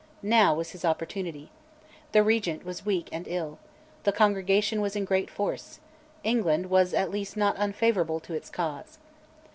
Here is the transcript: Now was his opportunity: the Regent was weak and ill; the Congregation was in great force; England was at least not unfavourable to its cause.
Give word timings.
Now 0.23 0.55
was 0.55 0.71
his 0.71 0.83
opportunity: 0.83 1.51
the 2.11 2.23
Regent 2.23 2.65
was 2.65 2.83
weak 2.87 3.07
and 3.11 3.27
ill; 3.27 3.59
the 4.01 4.11
Congregation 4.11 4.81
was 4.81 4.95
in 4.95 5.05
great 5.05 5.29
force; 5.29 5.79
England 6.23 6.71
was 6.71 6.95
at 6.95 7.11
least 7.11 7.37
not 7.37 7.55
unfavourable 7.59 8.19
to 8.21 8.33
its 8.33 8.49
cause. 8.49 8.97